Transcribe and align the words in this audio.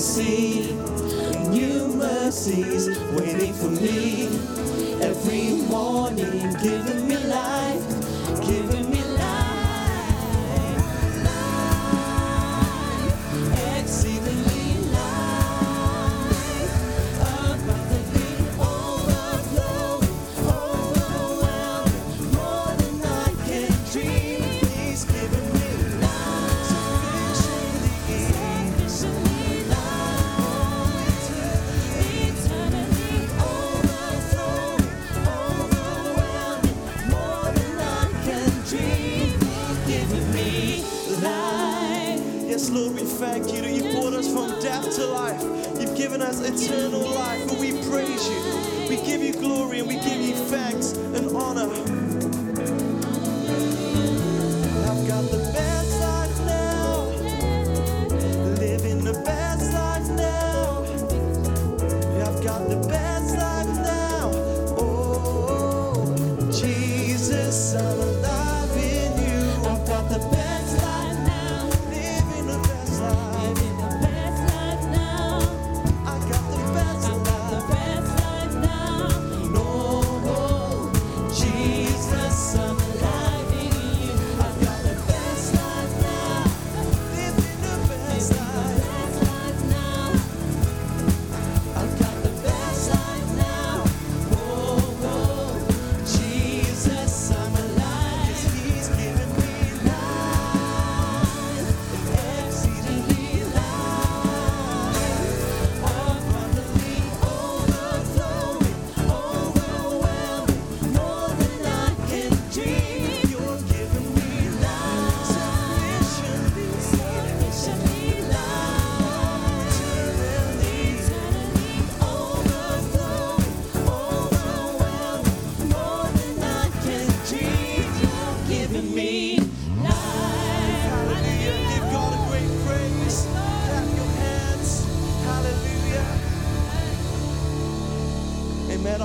see 0.00 0.72
new 1.50 1.88
mercies 1.88 2.88
waiting 3.12 3.52
for 3.52 3.68
me. 3.68 4.24
Every 5.02 5.52
morning, 5.68 6.40
giving 6.62 7.06
me 7.06 7.18
life, 7.18 7.86
giving 8.40 8.79
Yes, 42.50 42.68
Lord, 42.68 42.94
we 42.94 43.02
thank 43.02 43.52
you 43.52 43.60
that 43.60 43.70
you 43.70 43.92
brought 43.92 44.12
us 44.12 44.26
from 44.26 44.60
death 44.60 44.96
to 44.96 45.06
life. 45.06 45.40
You've 45.80 45.96
given 45.96 46.20
us 46.20 46.40
eternal 46.40 47.08
life, 47.14 47.48
and 47.48 47.60
we 47.60 47.70
praise 47.88 48.28
you. 48.28 48.88
We 48.88 48.96
give 49.06 49.22
you 49.22 49.34
glory 49.34 49.78
and 49.78 49.86
we 49.86 49.94
give 49.94 50.20
you 50.20 50.34
thanks 50.34 50.94
and 50.94 51.28
honor. 51.36 52.09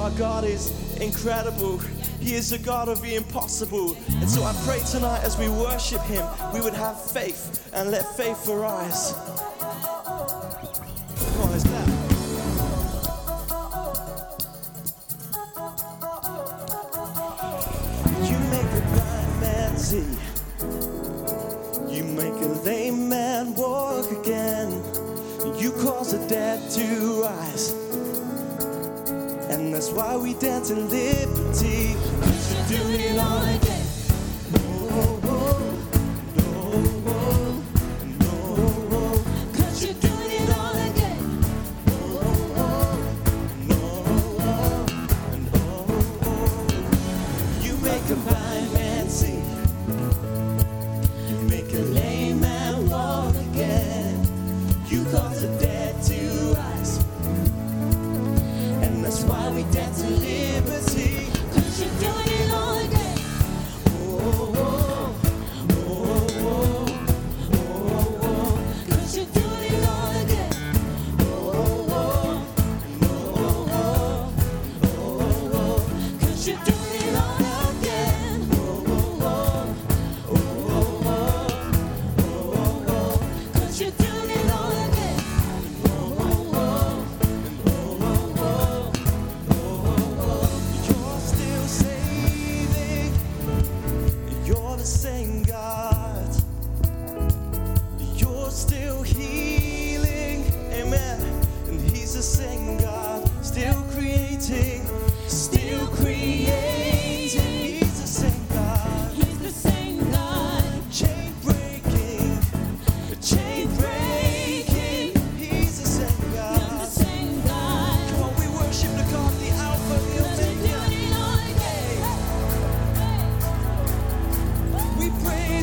Our 0.06 0.12
God 0.12 0.44
is 0.44 0.72
incredible. 0.98 1.80
He 2.20 2.36
is 2.36 2.52
a 2.52 2.60
God 2.60 2.90
of 2.90 3.02
the 3.02 3.16
impossible. 3.16 3.98
And 4.12 4.30
so 4.30 4.44
I 4.44 4.54
pray 4.64 4.80
tonight 4.92 5.24
as 5.24 5.36
we 5.36 5.50
worship 5.50 6.02
Him, 6.02 6.24
we 6.54 6.62
would 6.62 6.76
have 6.76 7.02
faith 7.10 7.72
and 7.74 7.90
let 7.90 8.16
faith 8.16 8.48
arise. 8.48 9.16
dance 30.40 30.70
and 30.70 30.90
live. 30.92 31.25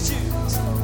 Jesus. 0.03 0.82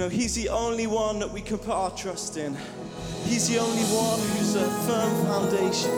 know, 0.00 0.08
He's 0.08 0.34
the 0.34 0.48
only 0.48 0.86
one 0.86 1.18
that 1.18 1.30
we 1.30 1.42
can 1.42 1.58
put 1.58 1.74
our 1.74 1.90
trust 1.90 2.38
in. 2.38 2.56
He's 3.24 3.48
the 3.48 3.58
only 3.58 3.84
one 3.92 4.18
who's 4.32 4.56
a 4.56 4.64
firm 4.88 5.12
foundation. 5.28 5.92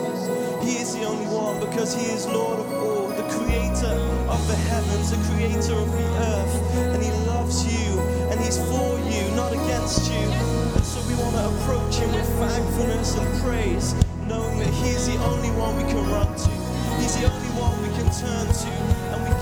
He 0.59 0.75
is 0.83 0.93
the 0.93 1.05
only 1.05 1.25
one 1.31 1.59
because 1.63 1.95
He 1.95 2.11
is 2.11 2.27
Lord 2.27 2.59
of 2.59 2.67
all, 2.73 3.07
the 3.07 3.23
creator 3.31 3.95
of 4.27 4.41
the 4.47 4.59
heavens, 4.67 5.11
the 5.11 5.21
creator 5.31 5.79
of 5.79 5.89
the 5.89 6.07
earth. 6.35 6.55
And 6.93 7.01
He 7.01 7.11
loves 7.31 7.63
you 7.63 7.99
and 8.27 8.39
He's 8.43 8.59
for 8.67 8.99
you, 9.07 9.23
not 9.39 9.53
against 9.53 10.11
you. 10.11 10.27
And 10.75 10.83
so 10.83 10.99
we 11.07 11.15
want 11.15 11.39
to 11.39 11.47
approach 11.47 11.95
Him 11.95 12.11
with 12.11 12.27
thankfulness 12.43 13.15
and 13.15 13.41
praise, 13.41 13.95
knowing 14.27 14.59
that 14.59 14.73
He 14.83 14.91
is 14.91 15.07
the 15.07 15.15
only 15.31 15.51
one 15.55 15.77
we 15.77 15.87
can 15.87 16.03
run 16.11 16.27
to. 16.27 16.51
He's 16.99 17.15
the 17.15 17.31
only 17.31 17.51
one 17.55 17.71
we 17.81 17.89
can 17.95 18.11
turn 18.11 18.47
to. 18.51 18.71
And 19.15 19.19
we 19.23 19.32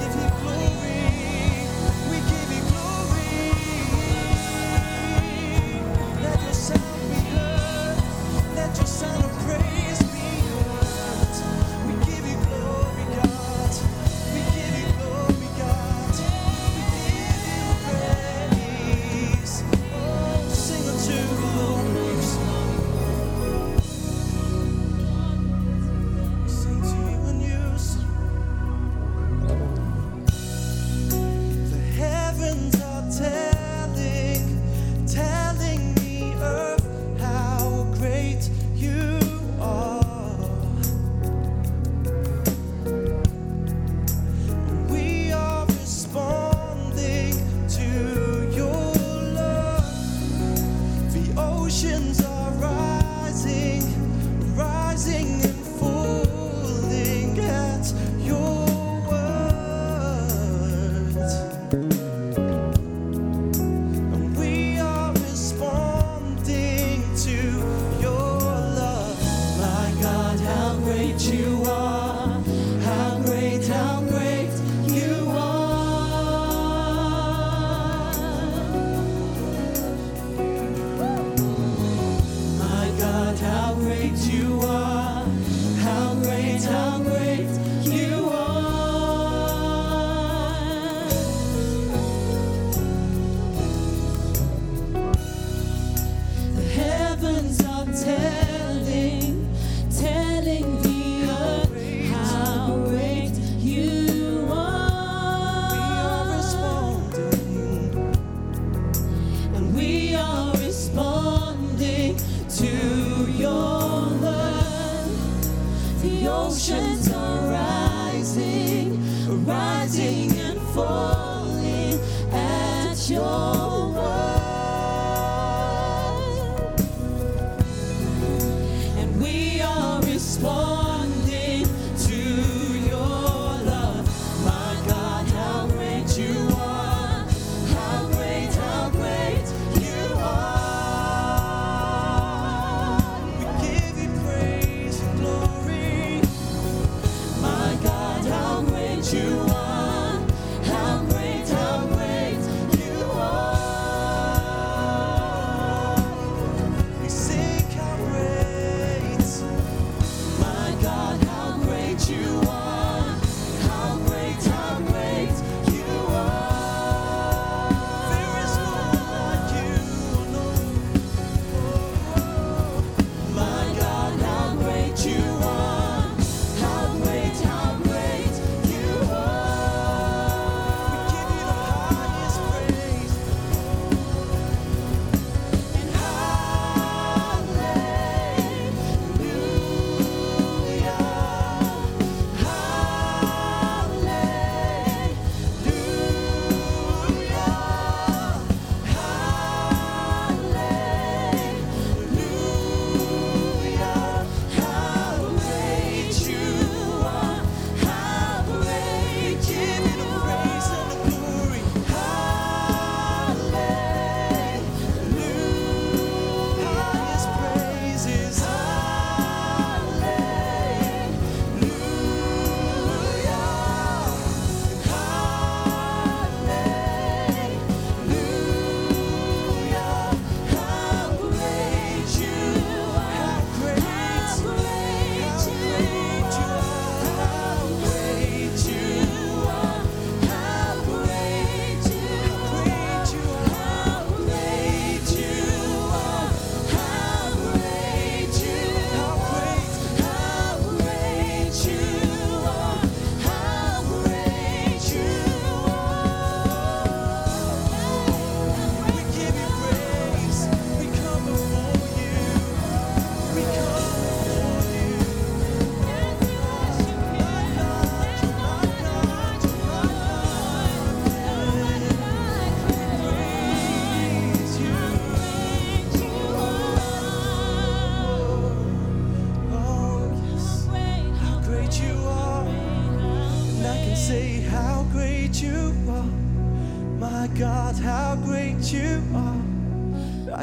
rising 55.07 55.40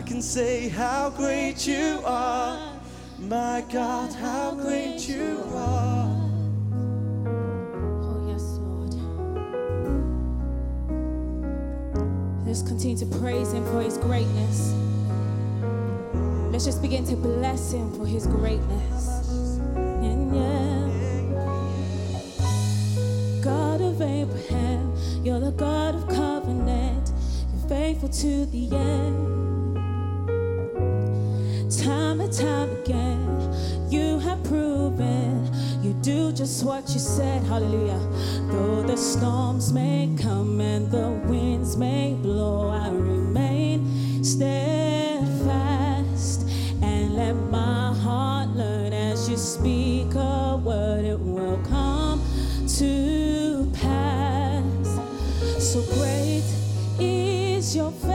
can 0.09 0.23
say 0.23 0.71
how 0.71 1.11
great 1.11 1.67
you 1.67 2.01
are. 2.03 2.59
My 3.19 3.63
God, 3.71 4.11
how 4.15 4.53
great 4.53 5.07
you 5.07 5.45
are. 5.53 6.09
Oh, 7.27 8.27
yes, 8.27 8.43
Lord. 8.57 8.95
Let's 12.47 12.63
continue 12.63 12.97
to 12.97 13.07
praise 13.19 13.53
Him 13.53 13.67
for 13.67 13.83
His 13.83 13.99
greatness. 13.99 14.73
Let's 16.51 16.65
just 16.65 16.81
begin 16.81 17.05
to 17.09 17.15
bless 17.15 17.73
Him 17.73 17.93
for 17.93 18.07
His 18.07 18.27
greatness. 18.27 19.19
God 23.45 23.81
of 23.83 24.01
Abraham, 24.01 24.95
you're 25.23 25.41
the 25.41 25.53
God 25.53 25.95
of 25.95 26.09
covenant. 26.09 27.13
You're 27.53 27.69
faithful 27.69 28.09
to 28.09 28.47
the 28.47 28.75
end. 28.75 29.48
Time 31.89 32.21
and 32.21 32.31
time 32.31 32.71
again, 32.83 33.19
you 33.89 34.19
have 34.19 34.45
proven 34.45 35.51
you 35.83 35.95
do 36.03 36.33
just 36.33 36.63
what 36.63 36.87
you 36.91 36.99
said. 36.99 37.43
Hallelujah. 37.45 37.99
Though 38.51 38.83
the 38.83 38.99
storms 38.99 39.73
may 39.73 40.15
come 40.21 40.61
and 40.61 40.91
the 40.91 41.09
winds 41.27 41.79
may 41.79 42.13
blow, 42.13 42.69
I 42.69 42.91
remain 42.91 44.23
steadfast 44.23 45.33
and 46.83 47.15
let 47.15 47.33
my 47.51 47.95
heart 47.95 48.51
learn 48.51 48.93
as 48.93 49.27
you 49.31 49.39
speak 49.39 50.15
a 50.15 50.61
word, 50.63 51.07
it 51.07 51.19
will 51.19 51.57
come 51.71 52.23
to 52.77 53.67
pass. 53.73 54.99
So 55.59 55.81
great 55.95 56.45
is 56.99 57.75
your 57.75 57.93
faithfulness 57.93 58.08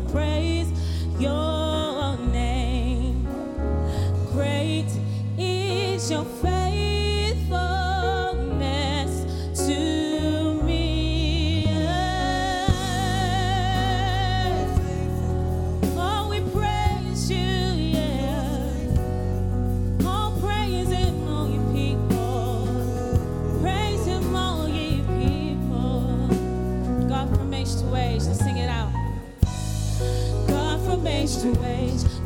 praise. 0.00 0.68
Your 1.18 1.57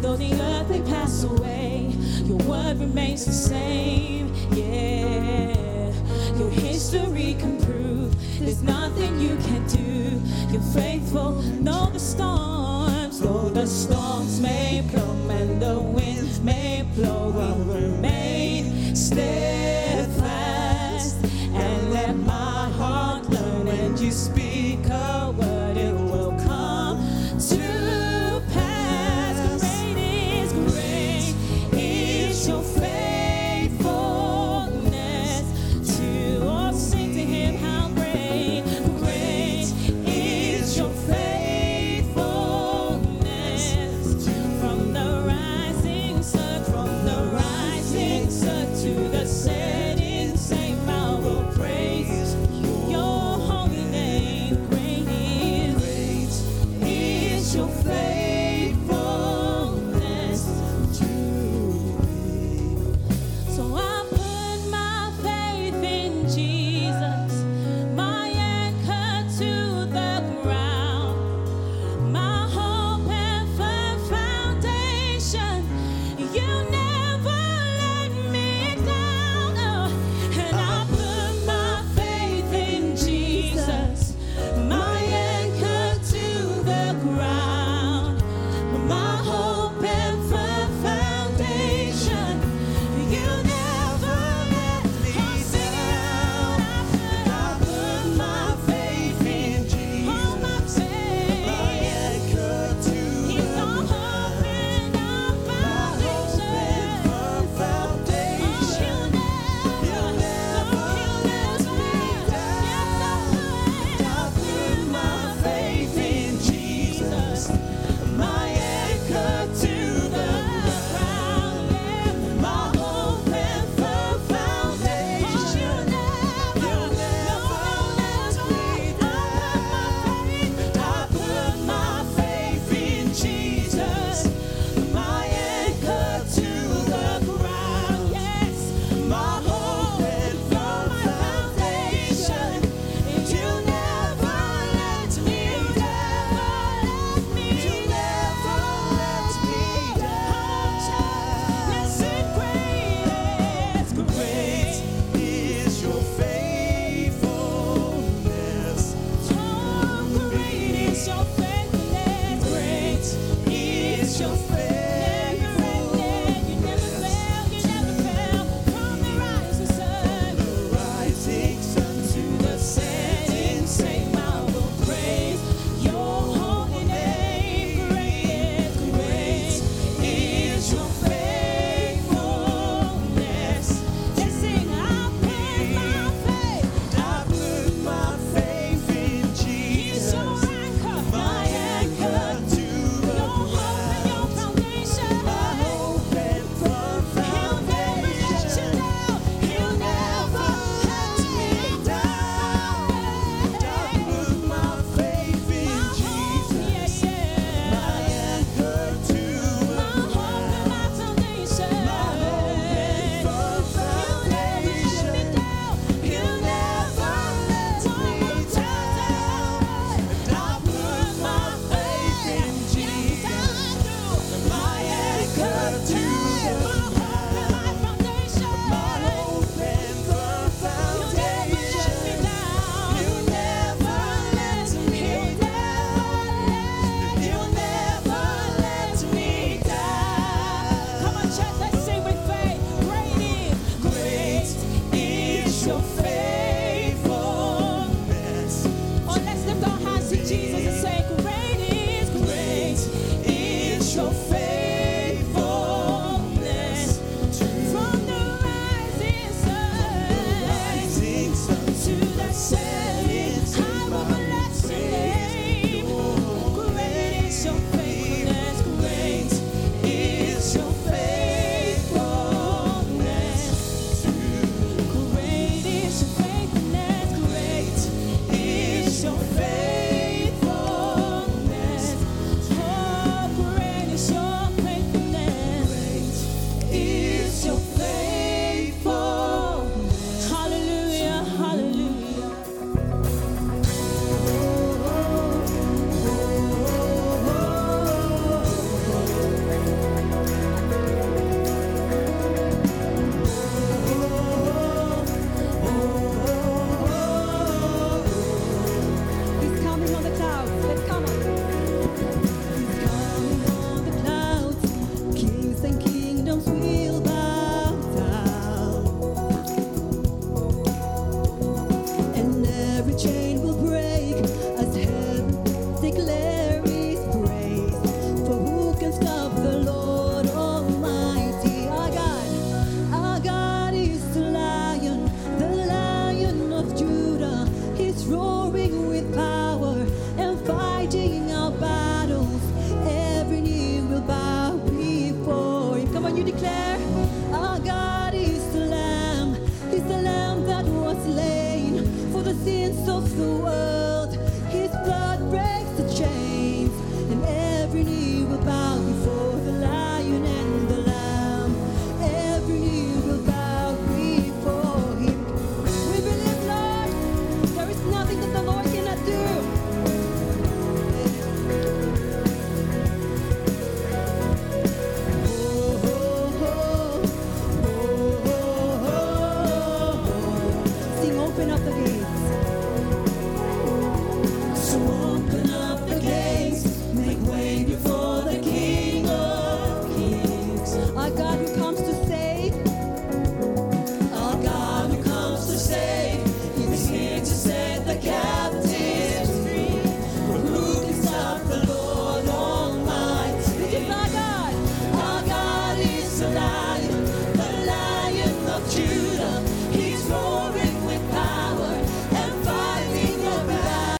Though 0.03 0.17
the 0.17 0.33
earth 0.35 0.69
may 0.69 0.83
pass 0.83 1.23
away, 1.23 1.93
your 2.25 2.39
word 2.39 2.81
remains 2.81 3.25
the 3.25 3.33
same. 3.33 4.35
Yeah, 4.51 5.93
your 6.37 6.51
history 6.51 7.37
can 7.39 7.57
prove 7.65 8.13
there's 8.41 8.65
nothing 8.65 9.21
you 9.21 9.37
can 9.37 9.65
do. 9.69 10.21
You're 10.53 10.75
faithful, 10.75 11.41
know 11.63 11.89
the 11.93 12.01
storms. 12.01 13.21
Though 13.21 13.49
the 13.51 13.65
storms 13.65 14.41
may 14.41 14.85
come 14.93 15.31
and 15.31 15.63
the 15.63 15.79
winds 15.79 16.41
may 16.41 16.85
blow, 16.97 17.33
I'll 17.39 17.65
remain 17.65 18.97
still. 18.97 19.82
your 57.55 57.69
face. 57.69 58.12